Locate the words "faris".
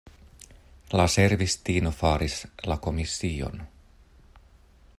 1.97-2.39